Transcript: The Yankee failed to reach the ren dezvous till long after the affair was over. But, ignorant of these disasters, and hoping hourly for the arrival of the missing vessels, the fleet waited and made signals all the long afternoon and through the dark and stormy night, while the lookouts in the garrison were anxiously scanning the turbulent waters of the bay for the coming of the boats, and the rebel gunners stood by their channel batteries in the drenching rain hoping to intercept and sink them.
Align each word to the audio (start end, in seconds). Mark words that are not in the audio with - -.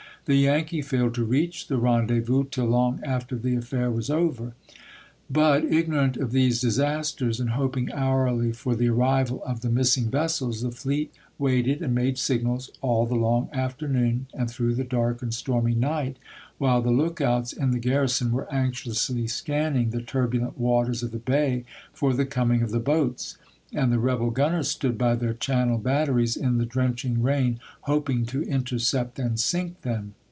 The 0.25 0.35
Yankee 0.35 0.83
failed 0.83 1.15
to 1.15 1.25
reach 1.25 1.67
the 1.67 1.79
ren 1.79 2.05
dezvous 2.07 2.47
till 2.51 2.65
long 2.67 2.99
after 3.03 3.35
the 3.35 3.55
affair 3.55 3.89
was 3.89 4.11
over. 4.11 4.53
But, 5.31 5.65
ignorant 5.65 6.15
of 6.15 6.31
these 6.31 6.61
disasters, 6.61 7.39
and 7.39 7.49
hoping 7.49 7.91
hourly 7.91 8.51
for 8.51 8.75
the 8.75 8.87
arrival 8.89 9.41
of 9.45 9.61
the 9.61 9.71
missing 9.71 10.11
vessels, 10.11 10.61
the 10.61 10.69
fleet 10.69 11.11
waited 11.39 11.81
and 11.81 11.95
made 11.95 12.19
signals 12.19 12.69
all 12.81 13.07
the 13.07 13.15
long 13.15 13.49
afternoon 13.51 14.27
and 14.35 14.47
through 14.47 14.75
the 14.75 14.83
dark 14.83 15.23
and 15.23 15.33
stormy 15.33 15.73
night, 15.73 16.17
while 16.59 16.83
the 16.83 16.91
lookouts 16.91 17.51
in 17.51 17.71
the 17.71 17.79
garrison 17.79 18.31
were 18.31 18.49
anxiously 18.53 19.25
scanning 19.25 19.89
the 19.89 20.03
turbulent 20.03 20.55
waters 20.55 21.01
of 21.01 21.09
the 21.09 21.17
bay 21.17 21.65
for 21.93 22.13
the 22.13 22.27
coming 22.27 22.61
of 22.61 22.69
the 22.69 22.79
boats, 22.79 23.37
and 23.73 23.89
the 23.89 23.97
rebel 23.99 24.31
gunners 24.31 24.67
stood 24.67 24.97
by 24.97 25.15
their 25.15 25.33
channel 25.33 25.77
batteries 25.77 26.35
in 26.35 26.57
the 26.57 26.65
drenching 26.65 27.21
rain 27.21 27.57
hoping 27.81 28.25
to 28.25 28.43
intercept 28.43 29.17
and 29.17 29.39
sink 29.39 29.79
them. 29.81 30.13